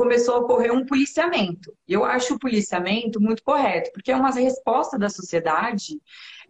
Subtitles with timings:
[0.00, 1.76] começou a ocorrer um policiamento.
[1.86, 6.00] E eu acho o policiamento muito correto, porque é uma resposta da sociedade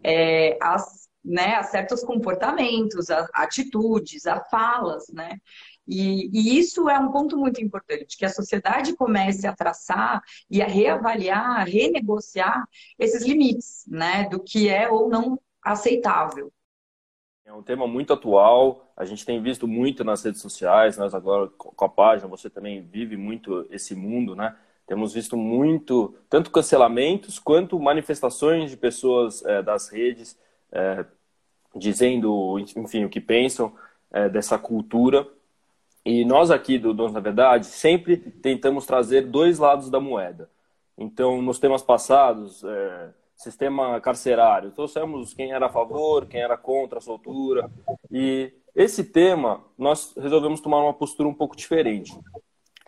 [0.04, 5.40] é, às, né, a certos comportamentos, a atitudes, a falas, né?
[5.84, 10.62] E, e, isso é um ponto muito importante, que a sociedade comece a traçar e
[10.62, 12.64] a reavaliar, a renegociar
[12.96, 16.52] esses limites, né, do que é ou não aceitável.
[17.50, 21.48] É um tema muito atual, a gente tem visto muito nas redes sociais, nós agora
[21.48, 24.54] com a página, você também vive muito esse mundo, né?
[24.86, 30.38] Temos visto muito, tanto cancelamentos quanto manifestações de pessoas é, das redes
[30.70, 31.04] é,
[31.74, 33.74] dizendo, enfim, o que pensam
[34.12, 35.26] é, dessa cultura.
[36.04, 40.48] E nós aqui do Donos da Verdade sempre tentamos trazer dois lados da moeda.
[40.96, 43.08] Então, nos temas passados, é,
[43.40, 44.70] sistema carcerário.
[44.70, 47.70] Trouxemos quem era a favor, quem era contra a soltura.
[48.10, 52.12] E esse tema, nós resolvemos tomar uma postura um pouco diferente.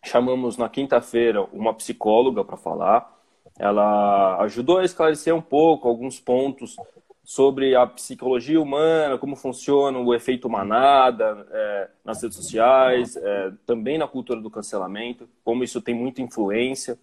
[0.05, 3.19] Chamamos na quinta-feira uma psicóloga para falar.
[3.59, 6.77] Ela ajudou a esclarecer um pouco alguns pontos
[7.25, 13.97] sobre a psicologia humana, como funciona o efeito manada é, nas redes sociais, é, também
[13.97, 16.98] na cultura do cancelamento, como isso tem muita influência.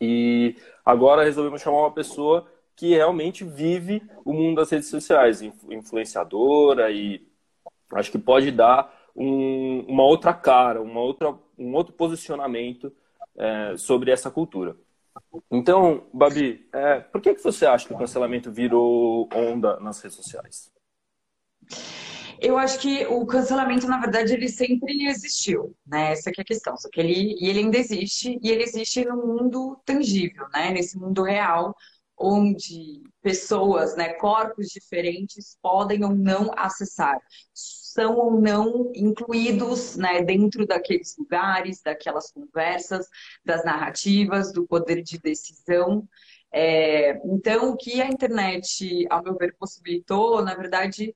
[0.00, 6.90] E agora resolvemos chamar uma pessoa que realmente vive o mundo das redes sociais, influenciadora
[6.90, 7.26] e
[7.92, 12.92] acho que pode dar um, uma outra cara, uma outra, um outro posicionamento
[13.36, 14.76] é, sobre essa cultura.
[15.50, 20.16] Então, Babi, é, por que, que você acha que o cancelamento virou onda nas redes
[20.16, 20.72] sociais?
[22.40, 26.12] Eu acho que o cancelamento, na verdade, ele sempre existiu, né?
[26.12, 26.76] Essa é a questão.
[26.76, 30.70] Só que ele, e ele ainda existe, e ele existe no mundo tangível, né?
[30.70, 31.74] Nesse mundo real,
[32.16, 37.18] onde pessoas, né, corpos diferentes podem ou não acessar,
[37.52, 43.06] são ou não incluídos né, dentro daqueles lugares, daquelas conversas,
[43.44, 46.06] das narrativas, do poder de decisão.
[46.52, 51.12] É, então, o que a internet, ao meu ver, possibilitou, na verdade,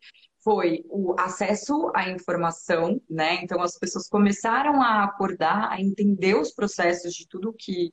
[0.48, 3.38] foi o acesso à informação, né?
[3.42, 7.92] Então as pessoas começaram a acordar, a entender os processos de tudo que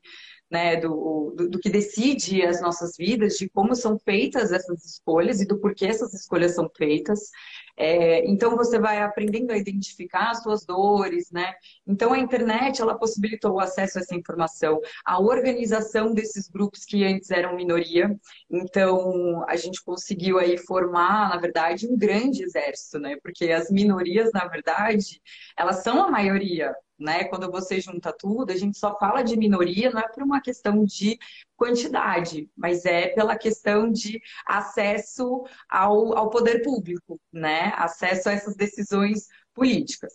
[0.49, 5.41] né, do, do, do, que decide as nossas vidas, de como são feitas essas escolhas
[5.41, 7.29] e do porquê essas escolhas são feitas.
[7.77, 11.53] É, então você vai aprendendo a identificar as suas dores, né?
[11.85, 17.03] Então a internet ela possibilitou o acesso a essa informação, a organização desses grupos que
[17.03, 18.15] antes eram minoria.
[18.49, 23.17] Então a gente conseguiu aí formar, na verdade, um grande exército, né?
[23.21, 25.21] Porque as minorias, na verdade,
[25.57, 27.25] elas são a maioria né?
[27.25, 30.83] Quando você junta tudo, a gente só fala de minoria, não é por uma questão
[30.85, 31.17] de
[31.55, 37.73] quantidade, mas é pela questão de acesso ao, ao poder público, né?
[37.75, 40.13] Acesso a essas decisões políticas.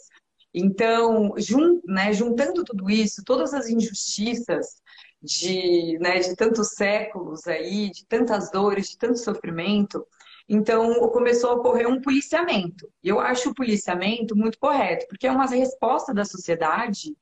[0.52, 4.82] Então, jun, né, juntando tudo isso, todas as injustiças
[5.22, 10.04] de, né, de tantos séculos aí, de tantas dores, de tanto sofrimento,
[10.52, 12.90] então, começou a ocorrer um policiamento.
[13.04, 17.16] Eu acho o policiamento muito correto, porque é uma resposta da sociedade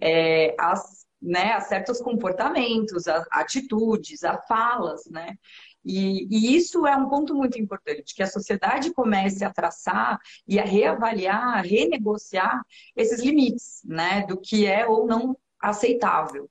[0.00, 5.36] é, às, né, a certos comportamentos, a atitudes, a falas, né?
[5.84, 10.58] E, e, isso é um ponto muito importante, que a sociedade comece a traçar e
[10.58, 12.62] a reavaliar, a renegociar
[12.96, 16.50] esses limites, né, do que é ou não aceitável.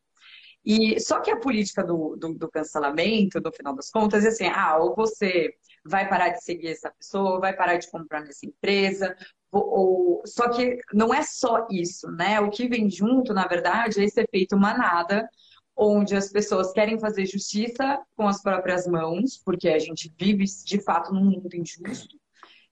[0.63, 4.45] E só que a política do, do, do cancelamento, no final das contas, é assim,
[4.45, 5.53] ah, ou você
[5.83, 9.15] vai parar de seguir essa pessoa, vai parar de comprar nessa empresa.
[9.51, 10.21] Ou.
[10.25, 12.39] Só que não é só isso, né?
[12.39, 15.27] O que vem junto, na verdade, é esse efeito manada,
[15.75, 20.81] onde as pessoas querem fazer justiça com as próprias mãos, porque a gente vive de
[20.81, 22.19] fato num mundo injusto.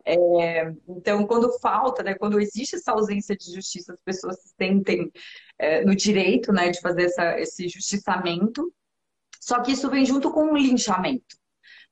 [0.05, 5.11] É, então, quando falta, né, quando existe essa ausência de justiça, as pessoas se sentem
[5.57, 8.73] é, no direito né, de fazer essa, esse justiçamento.
[9.39, 11.37] Só que isso vem junto com o linchamento.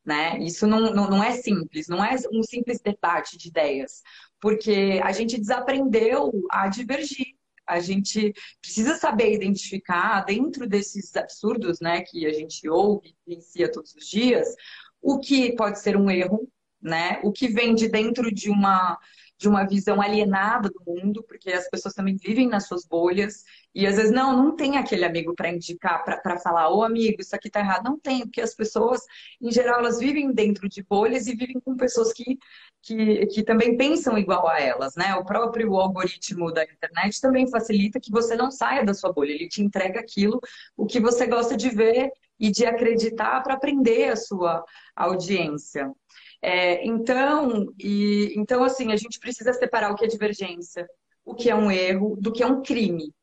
[0.07, 0.39] Né?
[0.39, 4.01] Isso não, não, não é simples, não é um simples debate de ideias,
[4.39, 7.35] porque a gente desaprendeu a divergir.
[7.67, 13.69] A gente precisa saber identificar dentro desses absurdos né, que a gente ouve e vivencia
[13.69, 14.47] todos os dias,
[15.01, 16.47] o que pode ser um erro,
[16.81, 17.19] né?
[17.21, 18.97] O que vem de dentro de uma
[19.37, 23.43] de uma visão alienada do mundo, porque as pessoas também vivem nas suas bolhas
[23.73, 27.35] e às vezes não, não tem aquele amigo para indicar, para falar, ô amigo, isso
[27.35, 27.83] aqui tá errado.
[27.83, 29.01] Não tem, porque as pessoas,
[29.39, 32.39] em geral, elas vivem dentro de bolhas e vivem com pessoas que,
[32.81, 35.15] que, que também pensam igual a elas, né?
[35.15, 39.47] O próprio algoritmo da internet também facilita que você não saia da sua bolha, ele
[39.47, 40.39] te entrega aquilo,
[40.75, 44.63] o que você gosta de ver e de acreditar para aprender a sua
[44.95, 45.91] audiência.
[46.41, 50.87] É, então, e, então, assim, a gente precisa separar o que é divergência,
[51.25, 53.13] o que é um erro, do que é um crime.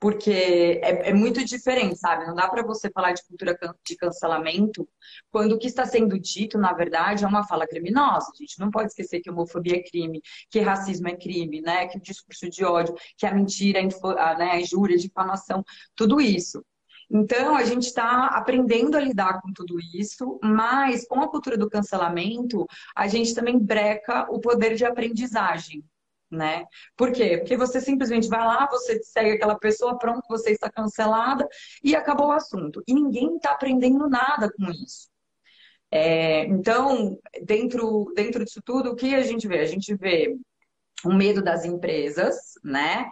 [0.00, 2.26] porque é, é, muito diferente, sabe?
[2.26, 4.88] Não dá para você falar de cultura de cancelamento
[5.30, 8.30] quando o que está sendo dito, na verdade, é uma fala criminosa.
[8.32, 10.20] A gente não pode esquecer que homofobia é crime,
[10.50, 11.86] que racismo é crime, né?
[11.86, 13.80] Que o discurso de ódio, que a mentira,
[14.18, 15.64] a, né, a injúria, a difamação,
[15.94, 16.64] tudo isso.
[17.12, 21.68] Então, a gente está aprendendo a lidar com tudo isso, mas com a cultura do
[21.68, 22.66] cancelamento,
[22.96, 25.84] a gente também breca o poder de aprendizagem
[26.32, 26.64] né?
[26.96, 27.36] Por quê?
[27.38, 31.46] Porque você simplesmente vai lá, você segue aquela pessoa, pronto, você está cancelada
[31.84, 32.82] e acabou o assunto.
[32.86, 35.10] E ninguém está aprendendo nada com isso.
[35.90, 39.58] É, então, dentro, dentro disso tudo, o que a gente vê?
[39.60, 40.34] A gente vê
[41.04, 43.10] o medo das empresas, né?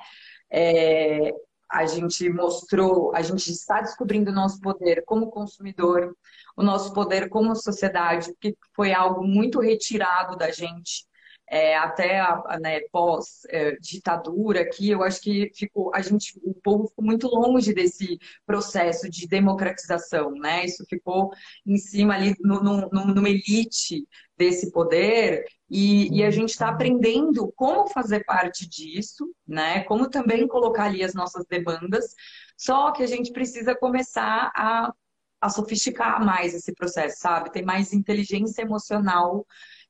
[0.50, 1.32] É,
[1.70, 6.16] a gente mostrou, a gente está descobrindo o nosso poder como consumidor,
[6.56, 11.08] o nosso poder como sociedade, que foi algo muito retirado da gente
[11.50, 17.04] é, até a, né, pós-ditadura aqui, eu acho que ficou, a gente, o povo ficou
[17.04, 20.64] muito longe desse processo de democratização, né?
[20.64, 21.32] Isso ficou
[21.66, 24.06] em cima ali, no, no, numa elite
[24.38, 29.84] desse poder, e, e a gente está aprendendo como fazer parte disso, né?
[29.84, 32.14] Como também colocar ali as nossas demandas,
[32.56, 34.92] só que a gente precisa começar a,
[35.40, 37.52] a sofisticar mais esse processo, sabe?
[37.52, 39.46] Ter mais inteligência emocional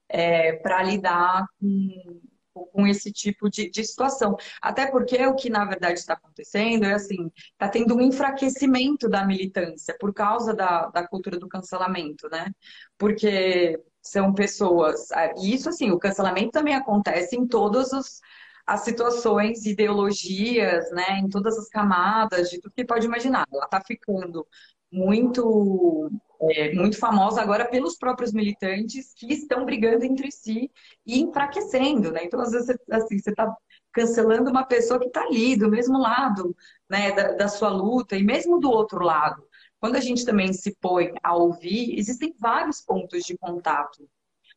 [0.09, 1.47] é, para lidar
[2.53, 4.37] com, com esse tipo de, de, situação.
[4.61, 9.25] Até porque o que na verdade está acontecendo é assim, está tendo um enfraquecimento da
[9.25, 12.50] militância por causa da, da cultura do cancelamento, né?
[12.99, 15.11] Porque são pessoas.
[15.12, 18.20] Ah, e isso assim, o cancelamento também acontece em todos os
[18.67, 23.44] as situações, ideologias, né, em todas as camadas, de tudo que pode imaginar.
[23.52, 24.47] Ela está ficando
[24.93, 26.08] muito
[26.43, 30.70] é, muito famosa agora pelos próprios militantes que estão brigando entre si
[31.06, 32.25] e enfraquecendo, né?
[32.25, 33.55] Então, às vezes, assim, você está
[33.93, 36.56] cancelando uma pessoa que está ali, do mesmo lado,
[36.88, 39.44] né, da, da sua luta, e mesmo do outro lado.
[39.81, 44.09] Quando a gente também se põe a ouvir, existem vários pontos de contato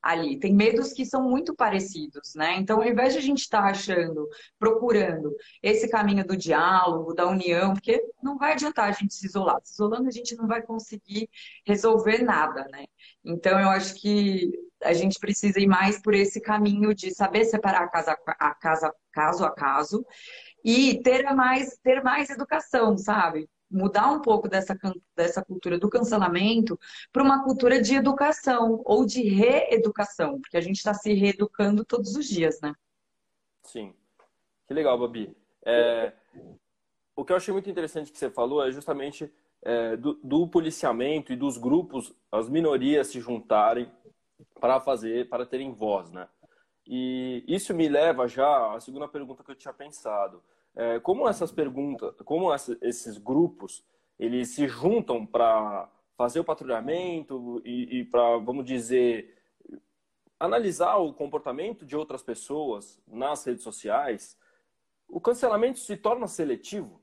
[0.03, 0.37] ali.
[0.37, 2.57] Tem medos que são muito parecidos, né?
[2.57, 4.27] Então, ao invés de a gente estar tá achando,
[4.59, 9.61] procurando esse caminho do diálogo, da união, porque não vai adiantar a gente se isolar.
[9.63, 11.29] Se isolando, a gente não vai conseguir
[11.65, 12.85] resolver nada, né?
[13.23, 14.51] Então, eu acho que
[14.83, 18.93] a gente precisa ir mais por esse caminho de saber separar a casa a casa,
[19.13, 20.05] caso a caso
[20.65, 23.49] e ter mais, ter mais educação, sabe?
[23.73, 24.77] Mudar um pouco dessa,
[25.15, 26.79] dessa cultura do cancelamento
[27.11, 32.15] para uma cultura de educação ou de reeducação, porque a gente está se reeducando todos
[32.15, 32.73] os dias, né?
[33.63, 33.93] Sim.
[34.67, 35.35] Que legal, Babi.
[35.65, 36.13] É,
[37.15, 39.31] o que eu achei muito interessante que você falou é justamente
[39.61, 43.89] é, do, do, policiamento e dos grupos, as minorias se juntarem
[44.59, 46.27] para fazer, para terem voz, né?
[46.85, 50.43] E isso me leva já à segunda pergunta que eu tinha pensado.
[50.75, 53.85] É, como essas perguntas, como essa, esses grupos,
[54.17, 59.37] eles se juntam para fazer o patrulhamento e, e para, vamos dizer,
[60.39, 64.37] analisar o comportamento de outras pessoas nas redes sociais,
[65.07, 67.01] o cancelamento se torna seletivo?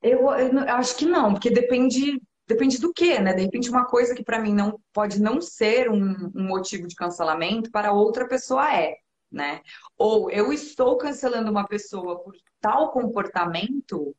[0.00, 3.32] Eu, eu acho que não, porque depende depende do que, né?
[3.32, 6.94] De repente, uma coisa que para mim não pode não ser um, um, motivo de
[6.94, 8.96] cancelamento, para outra pessoa é
[9.32, 9.60] né?
[9.98, 14.14] Ou eu estou cancelando uma pessoa por tal comportamento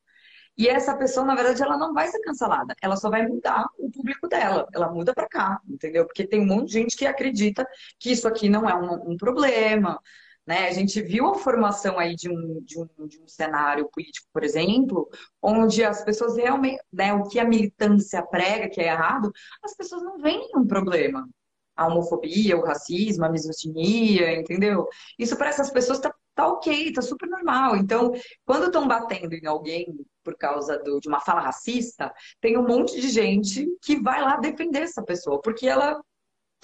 [0.57, 3.89] e essa pessoa, na verdade, ela não vai ser cancelada, ela só vai mudar o
[3.89, 6.05] público dela, ela muda para cá, entendeu?
[6.05, 7.67] Porque tem um monte de gente que acredita
[7.99, 9.99] que isso aqui não é um, um problema,
[10.45, 10.67] né?
[10.67, 14.43] A gente viu a formação aí de um, de, um, de um cenário político, por
[14.43, 15.09] exemplo,
[15.41, 19.31] onde as pessoas realmente, né, o que a militância prega, que é errado,
[19.63, 21.27] as pessoas não veem um problema
[21.75, 24.87] a homofobia, o racismo, a misoginia, entendeu?
[25.17, 27.75] Isso para essas pessoas tá, tá ok, tá super normal.
[27.75, 28.11] Então,
[28.45, 29.87] quando estão batendo em alguém
[30.23, 34.37] por causa do, de uma fala racista, tem um monte de gente que vai lá
[34.37, 35.99] defender essa pessoa, porque ela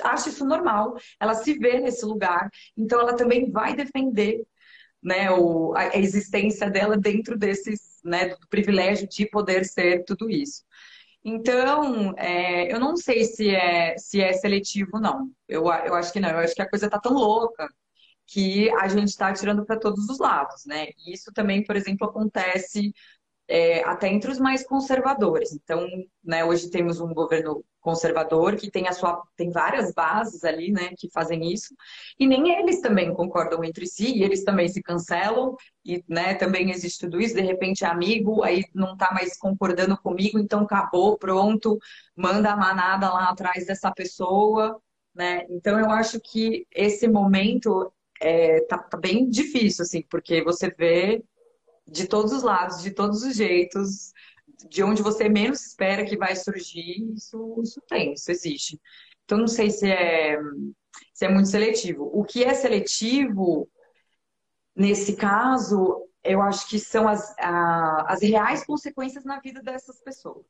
[0.02, 4.42] acha isso normal, ela se vê nesse lugar, então ela também vai defender
[5.04, 10.64] né, o, a existência dela dentro desses, né, do privilégio de poder ser tudo isso.
[11.24, 15.30] Então, é, eu não sei se é, se é seletivo, não.
[15.48, 16.30] Eu, eu acho que não.
[16.30, 17.68] Eu acho que a coisa está tão louca
[18.28, 20.88] que a gente está atirando para todos os lados, né?
[20.98, 22.94] E isso também, por exemplo, acontece
[23.50, 25.52] é, até entre os mais conservadores.
[25.54, 25.88] Então,
[26.24, 30.92] né, hoje temos um governo conservador que tem a sua tem várias bases ali, né,
[30.96, 31.74] que fazem isso,
[32.20, 37.00] e nem eles também concordam entre si, eles também se cancelam, e né, também existe
[37.00, 41.80] tudo isso, de repente é amigo, aí não está mais concordando comigo, então acabou, pronto,
[42.16, 44.80] manda a manada lá atrás dessa pessoa,
[45.16, 45.46] né?
[45.50, 47.92] Então eu acho que esse momento
[48.22, 51.24] é, tá, tá bem difícil, assim, porque você vê
[51.92, 54.14] de todos os lados, de todos os jeitos,
[54.70, 58.80] de onde você menos espera que vai surgir, isso, isso tem, isso existe.
[59.24, 60.38] Então, não sei se é,
[61.14, 62.10] se é muito seletivo.
[62.14, 63.70] O que é seletivo,
[64.76, 70.46] nesse caso, eu acho que são as, a, as reais consequências na vida dessas pessoas.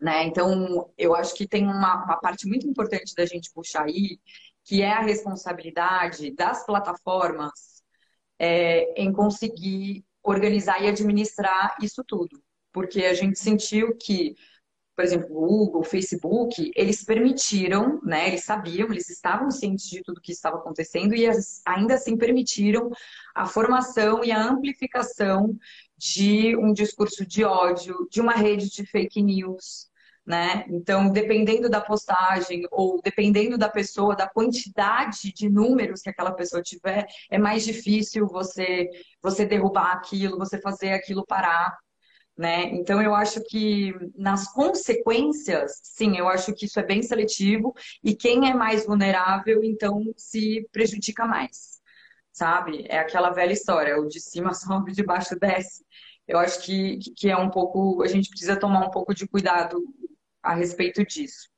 [0.00, 0.24] Né?
[0.24, 4.18] Então, eu acho que tem uma, uma parte muito importante da gente puxar aí,
[4.64, 7.82] que é a responsabilidade das plataformas
[8.38, 12.42] é, em conseguir organizar e administrar isso tudo.
[12.72, 14.34] Porque a gente sentiu que,
[14.94, 20.02] por exemplo, o Google, o Facebook, eles permitiram, né, eles sabiam, eles estavam cientes de
[20.02, 21.26] tudo que estava acontecendo e
[21.66, 22.90] ainda assim permitiram
[23.34, 25.56] a formação e a amplificação
[25.96, 29.88] de um discurso de ódio, de uma rede de fake news,
[30.28, 30.66] né?
[30.68, 36.62] Então, dependendo da postagem ou dependendo da pessoa, da quantidade de números que aquela pessoa
[36.62, 38.90] tiver, é mais difícil você
[39.22, 41.74] você derrubar aquilo, você fazer aquilo parar,
[42.36, 42.64] né?
[42.74, 48.14] Então, eu acho que nas consequências, sim, eu acho que isso é bem seletivo e
[48.14, 51.80] quem é mais vulnerável, então, se prejudica mais,
[52.32, 52.84] sabe?
[52.90, 55.84] É aquela velha história, o de cima sobe, de baixo desce.
[56.26, 59.82] Eu acho que, que é um pouco, a gente precisa tomar um pouco de cuidado
[60.48, 61.50] a respeito disso.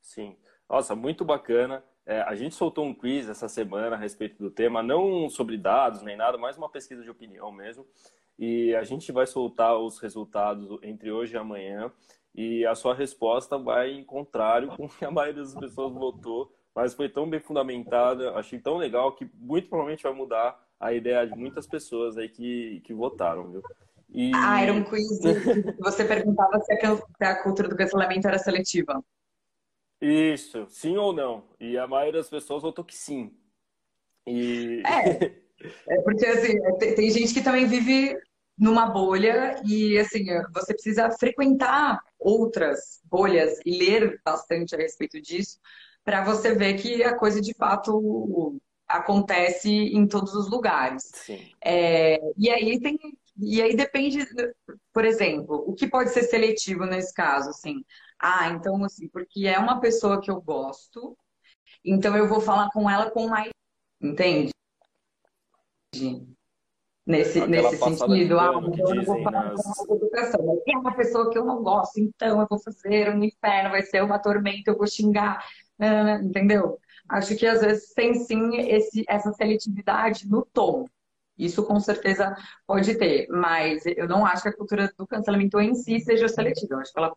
[0.00, 0.36] Sim.
[0.68, 1.84] Nossa, muito bacana.
[2.06, 6.02] É, a gente soltou um quiz essa semana a respeito do tema, não sobre dados
[6.02, 7.84] nem nada, mas uma pesquisa de opinião mesmo.
[8.38, 11.92] E a gente vai soltar os resultados entre hoje e amanhã.
[12.34, 16.52] E a sua resposta vai em contrário com o que a maioria das pessoas votou,
[16.74, 21.26] mas foi tão bem fundamentada, achei tão legal que muito provavelmente vai mudar a ideia
[21.26, 23.62] de muitas pessoas aí que, que votaram, viu?
[24.12, 24.30] E...
[24.34, 25.20] Ah, era um quiz.
[25.80, 26.72] Você perguntava se
[27.24, 29.02] a, cultura do cancelamento era seletiva.
[30.00, 31.44] Isso, sim ou não.
[31.58, 33.32] E a maioria das pessoas votou que sim.
[34.26, 34.82] E...
[34.84, 35.32] É,
[35.88, 38.14] é porque assim, tem, tem gente que também vive
[38.58, 45.58] numa bolha e assim, você precisa frequentar outras bolhas e ler bastante a respeito disso
[46.04, 51.10] para você ver que a coisa de fato acontece em todos os lugares.
[51.64, 52.98] É, e aí tem
[53.42, 54.24] e aí depende,
[54.92, 57.84] por exemplo, o que pode ser seletivo nesse caso, assim.
[58.18, 61.16] Ah, então assim, porque é uma pessoa que eu gosto,
[61.84, 63.50] então eu vou falar com ela com mais,
[64.00, 64.52] entende?
[67.04, 69.60] Nesse, nesse sentido, ah, então eu vou falar nas...
[69.60, 70.46] com mais educação.
[70.46, 73.82] Mas é uma pessoa que eu não gosto, então eu vou fazer um inferno, vai
[73.82, 75.44] ser uma tormenta, eu vou xingar,
[76.22, 76.78] entendeu?
[77.08, 80.86] Acho que às vezes tem sim esse, essa seletividade no tom.
[81.44, 85.74] Isso com certeza pode ter, mas eu não acho que a cultura do cancelamento em
[85.74, 86.74] si seja seletiva.
[86.74, 87.12] Eu acho que ela,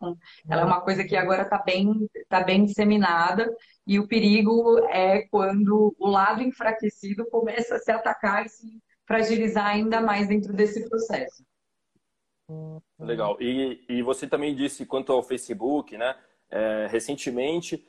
[0.50, 3.54] ela é uma coisa que agora está bem, tá bem disseminada
[3.86, 9.66] e o perigo é quando o lado enfraquecido começa a se atacar e se fragilizar
[9.66, 11.44] ainda mais dentro desse processo.
[12.98, 13.36] Legal.
[13.40, 16.16] E, e você também disse quanto ao Facebook, né?
[16.50, 17.84] É, recentemente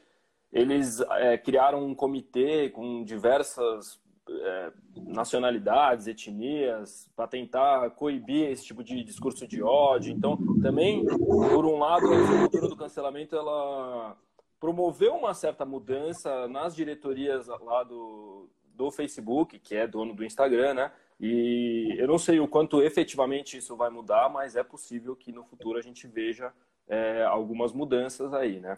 [0.52, 8.84] eles é, criaram um comitê com diversas é, nacionalidades, etnias, para tentar coibir esse tipo
[8.84, 10.12] de discurso de ódio.
[10.12, 14.18] Então, também, por um lado, a cultura do cancelamento ela
[14.60, 20.74] promoveu uma certa mudança nas diretorias lá do, do Facebook, que é dono do Instagram,
[20.74, 20.92] né?
[21.20, 25.44] E eu não sei o quanto efetivamente isso vai mudar, mas é possível que no
[25.44, 26.54] futuro a gente veja
[26.88, 28.78] é, algumas mudanças aí, né?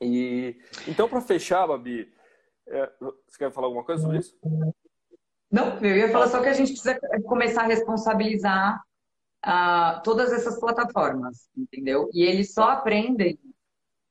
[0.00, 0.56] E
[0.86, 2.12] então, para fechar, Babi,
[2.68, 4.36] é, você quer falar alguma coisa sobre isso?
[5.50, 8.80] Não, eu ia falar só que a gente precisa começar a responsabilizar
[9.44, 12.10] uh, todas essas plataformas, entendeu?
[12.12, 13.38] E eles só aprendem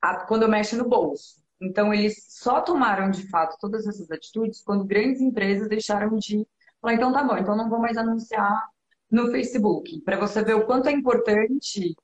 [0.00, 1.44] a, quando mexe no bolso.
[1.60, 6.46] Então, eles só tomaram de fato todas essas atitudes quando grandes empresas deixaram de
[6.80, 8.68] falar: então tá bom, então não vou mais anunciar
[9.10, 10.00] no Facebook.
[10.02, 11.96] Para você ver o quanto é importante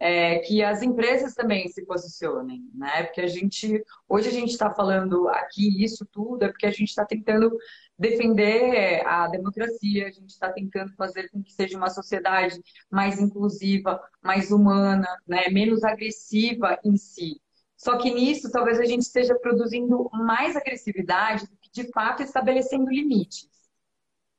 [0.00, 3.02] é, que as empresas também se posicionem, né?
[3.04, 6.88] Porque a gente, hoje a gente está falando aqui isso tudo, é porque a gente
[6.88, 7.54] está tentando
[7.98, 12.58] defender a democracia, a gente está tentando fazer com que seja uma sociedade
[12.90, 15.48] mais inclusiva, mais humana, né?
[15.50, 17.38] menos agressiva em si.
[17.76, 22.90] Só que nisso, talvez a gente esteja produzindo mais agressividade do que, de fato, estabelecendo
[22.90, 23.48] limites.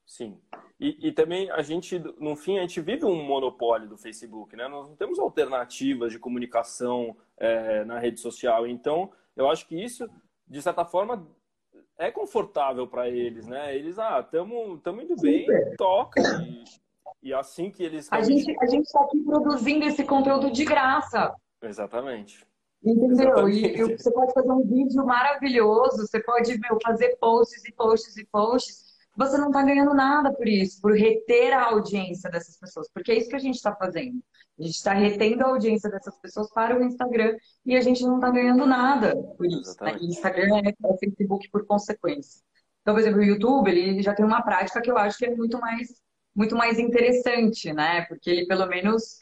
[0.08, 0.40] Sim.
[0.82, 4.68] E, e, também a gente, no fim, a gente vive um monopólio do Facebook, né?
[4.68, 8.66] Nós não temos alternativas de comunicação é, na rede social.
[8.66, 10.10] Então, eu acho que isso,
[10.48, 11.24] de certa forma,
[12.00, 13.76] é confortável para eles, né?
[13.78, 15.46] Eles, ah, estamos indo bem,
[15.78, 16.20] toca.
[16.42, 16.64] E,
[17.30, 18.12] e assim que eles.
[18.12, 21.32] A gente a está aqui produzindo esse conteúdo de graça.
[21.62, 22.44] Exatamente.
[22.84, 23.12] Entendeu?
[23.12, 23.68] Exatamente.
[23.68, 28.18] E, e você pode fazer um vídeo maravilhoso, você pode meu, fazer posts e posts
[28.18, 32.90] e posts você não está ganhando nada por isso, por reter a audiência dessas pessoas,
[32.94, 34.22] porque é isso que a gente está fazendo.
[34.60, 38.16] A gente está retendo a audiência dessas pessoas para o Instagram e a gente não
[38.16, 39.76] está ganhando nada por isso.
[39.82, 39.98] Né?
[40.02, 42.42] Instagram é, é o Facebook por consequência.
[42.82, 45.36] Então, por exemplo, o YouTube, ele já tem uma prática que eu acho que é
[45.36, 45.88] muito mais,
[46.36, 48.06] muito mais interessante, né?
[48.06, 49.22] Porque ele, pelo menos,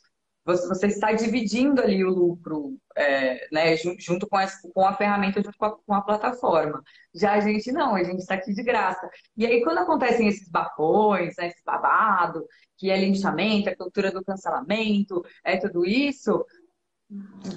[0.58, 4.38] você está dividindo ali o lucro, é, né, junto com,
[4.74, 6.82] com a ferramenta, junto com a, com a, plataforma.
[7.14, 9.10] Já a gente não, a gente está aqui de graça.
[9.38, 12.46] E aí, quando acontecem esses bafões, né, esse babado,
[12.78, 16.46] que é linchamento, a cultura do cancelamento, é tudo isso,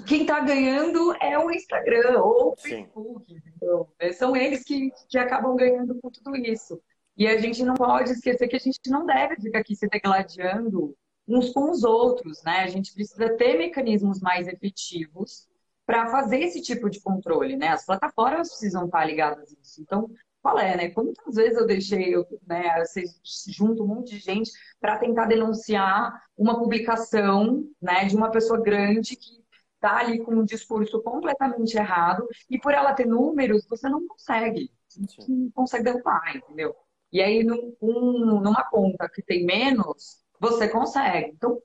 [0.07, 3.35] quem está ganhando é o Instagram ou o Facebook.
[3.55, 6.81] Então, são eles que, que acabam ganhando com tudo isso.
[7.15, 10.95] E a gente não pode esquecer que a gente não deve ficar aqui se degladiando
[11.27, 12.59] uns com os outros, né?
[12.59, 15.47] A gente precisa ter mecanismos mais efetivos
[15.85, 17.69] para fazer esse tipo de controle, né?
[17.69, 19.81] As plataformas precisam estar ligadas nisso.
[19.81, 20.09] Então,
[20.41, 20.89] qual é, né?
[20.89, 22.13] Quantas vezes eu deixei,
[22.45, 28.29] né, vocês junto um monte de gente para tentar denunciar uma publicação, né, de uma
[28.29, 29.41] pessoa grande que
[29.75, 34.71] está ali com um discurso completamente errado e por ela ter números, você não consegue,
[34.87, 36.75] você não consegue derrubar, entendeu?
[37.11, 41.31] E aí, num, um, numa conta que tem menos, você consegue.
[41.31, 41.61] Então,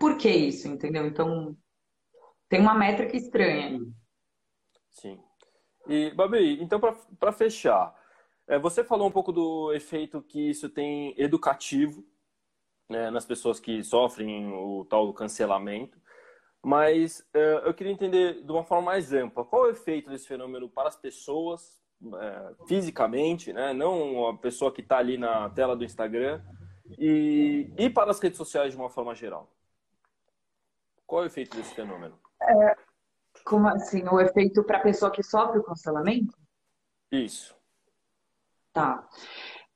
[0.00, 1.06] por que isso, entendeu?
[1.06, 1.54] Então,
[2.48, 3.80] tem uma métrica estranha aí.
[4.90, 5.20] Sim.
[5.86, 7.94] E, Babi, então, para fechar,
[8.46, 12.04] é, você falou um pouco do efeito que isso tem educativo
[12.88, 15.98] né, nas pessoas que sofrem o tal cancelamento,
[16.64, 20.26] mas é, eu queria entender de uma forma mais ampla, qual é o efeito desse
[20.26, 25.76] fenômeno para as pessoas, é, fisicamente, né, não a pessoa que está ali na tela
[25.76, 26.42] do Instagram,
[26.98, 29.50] e, e para as redes sociais de uma forma geral?
[31.06, 32.18] Qual é o efeito desse fenômeno?
[32.40, 32.76] É,
[33.44, 34.02] como assim?
[34.08, 36.36] O efeito para a pessoa que sofre o cancelamento?
[37.10, 37.56] Isso.
[38.72, 39.08] Tá.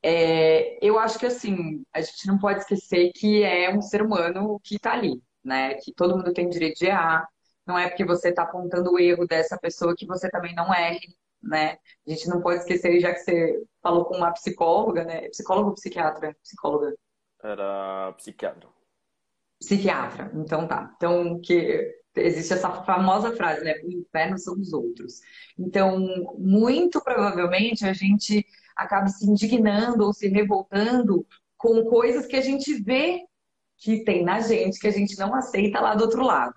[0.03, 4.61] É, eu acho que assim, a gente não pode esquecer que é um ser humano
[4.63, 5.75] que está ali, né?
[5.77, 7.27] Que todo mundo tem direito de errar.
[7.67, 11.17] Não é porque você está apontando o erro dessa pessoa que você também não erre,
[11.43, 11.79] né?
[12.07, 15.29] A gente não pode esquecer, já que você falou com uma psicóloga, né?
[15.31, 16.37] Psicólogo ou psiquiatra?
[16.43, 16.95] Psicóloga.
[17.43, 18.69] Era psiquiatra.
[19.59, 20.93] Psiquiatra, então tá.
[20.97, 23.75] Então, que existe essa famosa frase, né?
[23.85, 25.21] O inferno são os outros.
[25.59, 25.99] Então,
[26.39, 31.27] muito provavelmente a gente acaba se indignando ou se revoltando
[31.57, 33.21] com coisas que a gente vê
[33.79, 36.55] que tem na gente, que a gente não aceita lá do outro lado.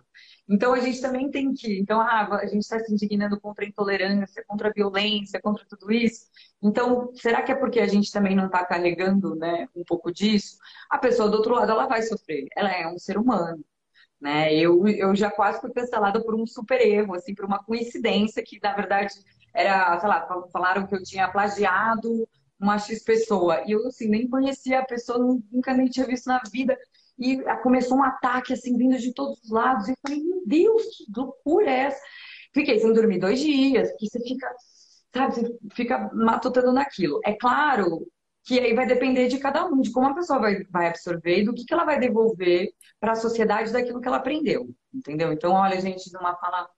[0.47, 1.79] Então a gente também tem que.
[1.79, 5.91] Então, ah, a gente está se indignando contra a intolerância, contra a violência, contra tudo
[5.91, 6.27] isso.
[6.65, 10.57] Então, será que é porque a gente também não está carregando né, um pouco disso?
[10.89, 12.47] A pessoa do outro lado ela vai sofrer.
[12.55, 13.63] Ela é um ser humano.
[14.19, 14.51] Né?
[14.55, 18.59] Eu, eu já quase fui cancelada por um super erro, assim, por uma coincidência que,
[18.63, 19.13] na verdade,
[19.53, 22.27] era, sei lá, falaram que eu tinha plagiado
[22.59, 23.61] uma X pessoa.
[23.67, 25.19] E eu, assim, nem conhecia a pessoa,
[25.51, 26.75] nunca nem tinha visto na vida.
[27.19, 29.87] E começou um ataque, assim, vindo de todos os lados.
[29.87, 32.01] E eu falei, meu Deus, que loucura é essa?
[32.51, 34.49] Fiquei sem dormir dois dias, porque você fica,
[35.17, 37.19] sabe, você fica matutando naquilo.
[37.23, 38.05] É claro
[38.43, 41.45] que aí vai depender de cada um, de como a pessoa vai, vai absorver e
[41.45, 45.33] do que, que ela vai devolver para a sociedade daquilo que ela aprendeu, entendeu?
[45.33, 46.69] Então, olha, gente, numa fala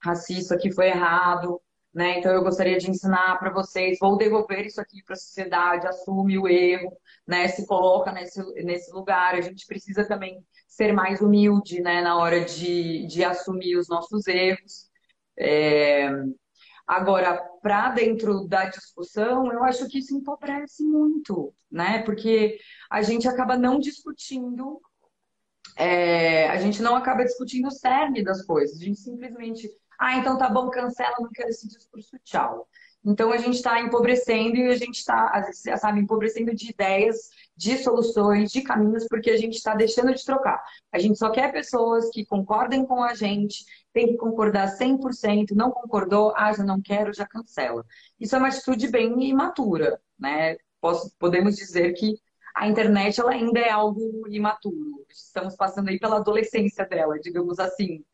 [0.00, 1.60] racista aqui foi errado,
[1.92, 2.18] né?
[2.18, 6.38] Então eu gostaria de ensinar para vocês, vou devolver isso aqui para a sociedade, assume
[6.38, 6.92] o erro,
[7.26, 7.48] né?
[7.48, 9.34] Se coloca nesse, nesse lugar.
[9.34, 12.02] A gente precisa também ser mais humilde, né?
[12.02, 14.90] Na hora de, de assumir os nossos erros.
[15.38, 16.10] É...
[16.86, 22.02] Agora, para dentro da discussão, eu acho que isso empobrece muito, né?
[22.02, 22.58] Porque
[22.90, 24.80] a gente acaba não discutindo,
[25.76, 26.48] é...
[26.48, 28.80] a gente não acaba discutindo o cerne das coisas.
[28.80, 29.68] A gente simplesmente
[29.98, 32.68] ah, então tá bom, cancela, não quero esse discurso, tchau.
[33.06, 35.40] Então a gente está empobrecendo e a gente está,
[35.78, 40.60] sabe, empobrecendo de ideias, de soluções, de caminhos, porque a gente está deixando de trocar.
[40.90, 45.70] A gente só quer pessoas que concordem com a gente, tem que concordar 100%, não
[45.70, 47.86] concordou, ah, já não quero, já cancela.
[48.18, 50.56] Isso é uma atitude bem imatura, né?
[50.80, 52.16] Posso, podemos dizer que
[52.56, 55.06] a internet ela ainda é algo imaturo.
[55.08, 58.04] Estamos passando aí pela adolescência dela, digamos assim.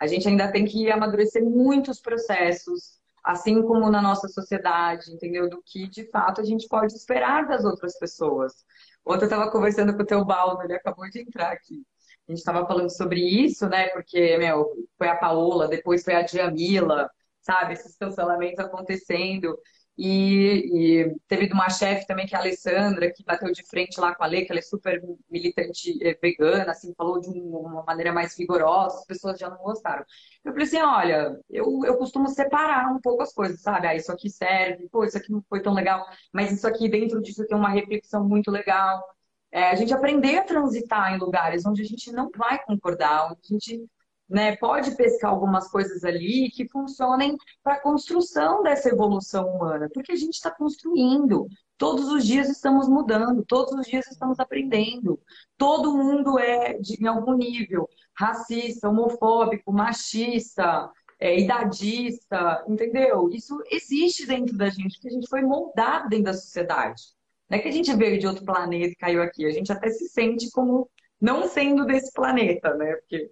[0.00, 5.50] A gente ainda tem que amadurecer muitos processos, assim como na nossa sociedade, entendeu?
[5.50, 8.64] Do que de fato a gente pode esperar das outras pessoas.
[9.04, 11.84] Ontem eu estava conversando com o teu Baldo, ele acabou de entrar aqui.
[12.26, 13.88] A gente estava falando sobre isso, né?
[13.88, 17.10] Porque, meu, foi a Paola, depois foi a Djamila,
[17.42, 17.74] sabe?
[17.74, 19.58] Esses cancelamentos acontecendo.
[19.98, 24.14] E, e, teve uma chefe também, que é a Alessandra, que bateu de frente lá
[24.14, 28.12] com a Lê, que ela é super militante eh, vegana, assim, falou de uma maneira
[28.12, 30.04] mais vigorosa, as pessoas já não gostaram.
[30.44, 33.88] Eu falei assim, olha, eu, eu costumo separar um pouco as coisas, sabe?
[33.88, 37.20] Ah, isso aqui serve, pô, isso aqui não foi tão legal, mas isso aqui, dentro
[37.20, 39.02] disso, tem uma reflexão muito legal.
[39.50, 43.40] É, a gente aprender a transitar em lugares onde a gente não vai concordar, onde
[43.42, 43.88] a gente
[44.28, 50.12] né, pode pescar algumas coisas ali que funcionem para a construção dessa evolução humana, porque
[50.12, 51.46] a gente está construindo.
[51.78, 55.18] Todos os dias estamos mudando, todos os dias estamos aprendendo.
[55.56, 63.28] Todo mundo é, de, em algum nível, racista, homofóbico, machista, é, idadista, entendeu?
[63.30, 67.02] Isso existe dentro da gente, porque a gente foi moldado dentro da sociedade.
[67.48, 69.88] Não é que a gente veio de outro planeta e caiu aqui, a gente até
[69.88, 72.94] se sente como não sendo desse planeta, né?
[72.96, 73.30] Porque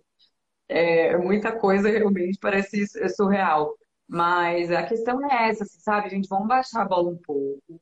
[0.69, 3.75] é, muita coisa realmente parece é surreal.
[4.09, 6.29] Mas a questão é essa, assim, sabe, gente?
[6.29, 7.81] Vamos baixar a bola um pouco,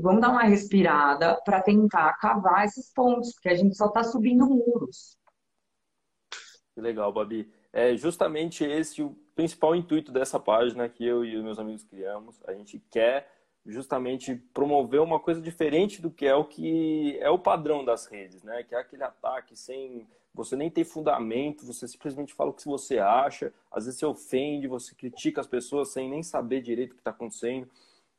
[0.00, 4.46] vamos dar uma respirada para tentar cavar esses pontos, porque a gente só está subindo
[4.46, 5.16] muros.
[6.74, 7.52] Que legal, Babi.
[7.72, 12.40] É justamente esse o principal intuito dessa página que eu e os meus amigos criamos.
[12.46, 13.28] A gente quer
[13.66, 18.42] justamente promover uma coisa diferente do que é o que é o padrão das redes,
[18.42, 18.62] né?
[18.62, 23.00] Que é aquele ataque sem você nem ter fundamento, você simplesmente fala o que você
[23.00, 27.00] acha, às vezes você ofende, você critica as pessoas sem nem saber direito o que
[27.00, 27.68] está acontecendo.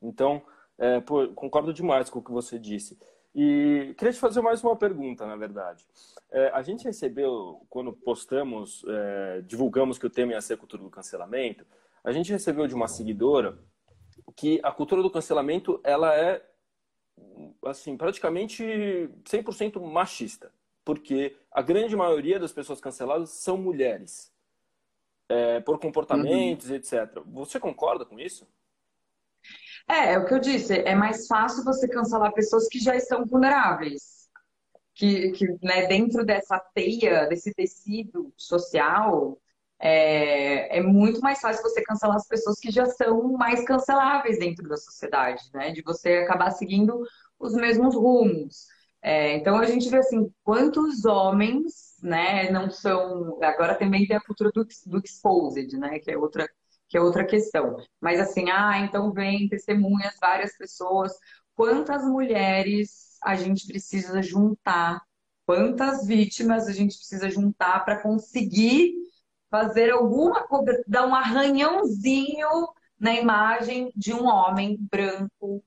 [0.02, 0.42] Então,
[0.78, 3.00] é, pô, concordo demais com o que você disse.
[3.34, 5.88] E queria te fazer mais uma pergunta, na verdade.
[6.30, 10.90] É, a gente recebeu, quando postamos, é, divulgamos que o tema ia ser cultura do
[10.90, 11.66] cancelamento,
[12.04, 13.58] a gente recebeu de uma seguidora
[14.36, 16.46] que a cultura do cancelamento ela é
[17.66, 18.64] assim praticamente
[19.24, 20.52] 100% machista,
[20.90, 24.34] porque a grande maioria das pessoas canceladas são mulheres
[25.30, 26.76] é, por comportamentos, uhum.
[26.78, 27.22] etc.
[27.28, 28.48] Você concorda com isso?
[29.88, 30.74] É, é o que eu disse.
[30.80, 34.28] É mais fácil você cancelar pessoas que já estão vulneráveis,
[34.96, 39.40] que, que né, dentro dessa teia, desse tecido social,
[39.78, 44.68] é, é, muito mais fácil você cancelar as pessoas que já são mais canceláveis dentro
[44.68, 45.70] da sociedade, né?
[45.70, 47.04] De você acabar seguindo
[47.38, 48.66] os mesmos rumos.
[49.02, 53.42] É, então a gente vê assim, quantos homens, né, não são.
[53.44, 56.00] Agora também tem a cultura do, do exposed, né?
[56.00, 56.48] Que é outra
[56.90, 57.78] que é outra questão.
[58.02, 61.14] Mas assim, ah, então vem testemunhas, várias pessoas.
[61.56, 65.00] Quantas mulheres a gente precisa juntar?
[65.46, 68.94] Quantas vítimas a gente precisa juntar para conseguir
[69.50, 72.48] fazer alguma coisa, dar um arranhãozinho
[73.00, 75.64] na imagem de um homem branco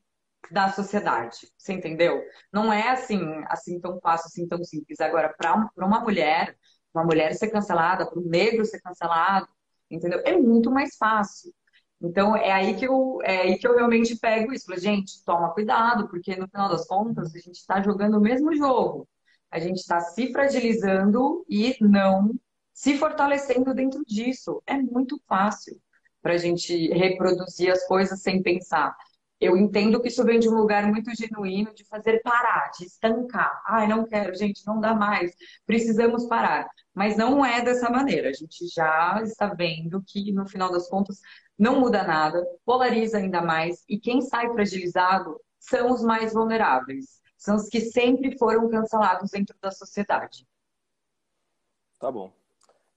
[0.53, 1.49] da sociedade.
[1.57, 2.23] Você entendeu?
[2.53, 5.01] Não é assim, assim tão fácil, assim tão simples.
[5.01, 6.57] Agora, para uma mulher,
[6.95, 9.49] uma mulher ser cancelada, para um negro ser cancelado,
[9.91, 10.21] entendeu?
[10.25, 11.53] É muito mais fácil.
[12.01, 14.67] Então, é aí que eu, é aí que eu realmente pego isso.
[14.67, 18.55] Falei, gente, toma cuidado, porque no final das contas, a gente está jogando o mesmo
[18.55, 19.09] jogo.
[19.51, 22.31] A gente está se fragilizando e não
[22.73, 24.63] se fortalecendo dentro disso.
[24.67, 25.81] É muito fácil
[26.21, 28.97] para a gente reproduzir as coisas sem pensar.
[29.43, 33.61] Eu entendo que isso vem de um lugar muito genuíno de fazer parar, de estancar.
[33.67, 35.35] Ai, não quero, gente, não dá mais,
[35.67, 36.69] precisamos parar.
[36.95, 38.31] Mas não é dessa maneira.
[38.31, 41.19] A gente já está vendo que, no final das contas,
[41.59, 47.21] não muda nada, polariza ainda mais, e quem sai fragilizado são os mais vulneráveis.
[47.37, 50.47] São os que sempre foram cancelados dentro da sociedade.
[51.99, 52.33] Tá bom.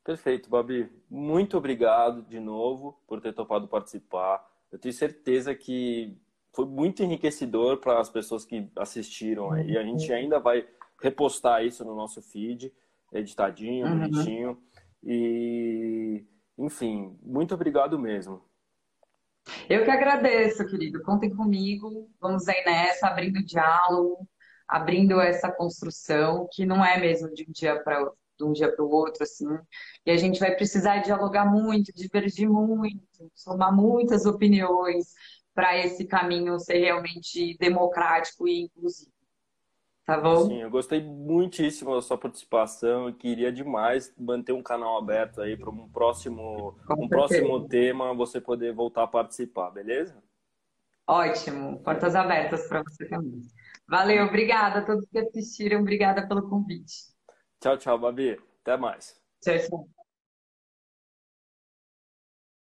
[0.03, 0.91] Perfeito, Babi.
[1.10, 4.47] Muito obrigado de novo por ter topado participar.
[4.71, 6.15] Eu tenho certeza que
[6.55, 9.71] foi muito enriquecedor para as pessoas que assistiram aí.
[9.71, 10.65] E a gente ainda vai
[11.01, 12.73] repostar isso no nosso feed,
[13.11, 13.99] editadinho, uhum.
[13.99, 14.57] bonitinho.
[15.03, 16.25] E,
[16.57, 18.41] enfim, muito obrigado mesmo.
[19.69, 21.03] Eu que agradeço, querido.
[21.03, 22.09] Contem comigo.
[22.19, 24.27] Vamos aí nessa, abrindo diálogo,
[24.67, 28.69] abrindo essa construção, que não é mesmo de um dia para outro de um dia
[28.69, 29.47] para o outro, assim.
[30.05, 35.13] E a gente vai precisar dialogar muito, divergir muito, somar muitas opiniões
[35.55, 39.15] para esse caminho ser realmente democrático e inclusivo.
[40.05, 40.35] Tá bom?
[40.35, 45.57] Sim, eu gostei muitíssimo da sua participação e queria demais manter um canal aberto aí
[45.57, 50.21] para um próximo, um próximo tema você poder voltar a participar, beleza?
[51.07, 53.41] Ótimo, portas abertas para você também.
[53.87, 57.15] Valeu, obrigada a todos que assistiram, obrigada pelo convite.
[57.59, 58.39] Tchau, tchau, Babi.
[58.61, 59.19] Até mais.
[59.41, 59.94] Tchau, tchau.